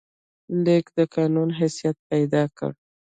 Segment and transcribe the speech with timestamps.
[0.63, 2.71] لیک د قانون حیثیت پیدا کړ.